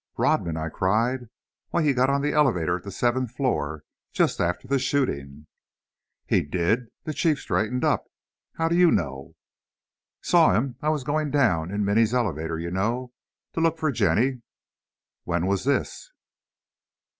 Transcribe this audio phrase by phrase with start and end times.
[0.17, 1.29] "Rodman!" I cried;
[1.69, 5.45] "why, he got on the elevator at the seventh floor, just after the shooting."
[6.25, 8.05] "He did!" the Chief straightened up;
[8.55, 9.35] "how do you know?"
[10.23, 10.75] "Saw him.
[10.81, 13.13] I was going down, in Minny's elevator, you know,
[13.53, 14.41] to look for Jenny"
[15.25, 16.11] "When was this?"